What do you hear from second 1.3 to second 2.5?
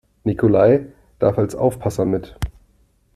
als Aufpasser mit.